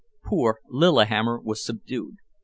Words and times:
Poor 0.23 0.57
Lillihammer 0.67 1.39
was 1.39 1.63
subdued. 1.63 2.15